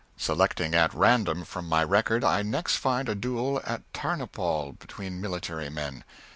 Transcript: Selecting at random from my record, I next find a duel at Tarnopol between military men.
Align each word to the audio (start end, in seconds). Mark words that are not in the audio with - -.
Selecting 0.17 0.73
at 0.73 0.91
random 0.95 1.45
from 1.45 1.69
my 1.69 1.83
record, 1.83 2.23
I 2.23 2.41
next 2.41 2.77
find 2.77 3.07
a 3.07 3.13
duel 3.13 3.61
at 3.63 3.83
Tarnopol 3.93 4.79
between 4.79 5.21
military 5.21 5.69
men. 5.69 6.03